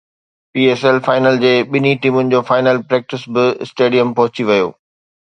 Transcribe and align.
P 0.53 0.61
S 0.69 0.81
L 0.87 0.97
final 1.07 1.37
جي 1.43 1.51
ٻنهي 1.75 1.93
ٽيمن 2.07 2.33
جو 2.33 2.43
فائنل 2.51 2.83
پريڪٽس 2.89 3.31
به 3.39 3.49
اسٽيڊيم 3.71 4.19
پهچي 4.21 4.53
ويو 4.53 4.79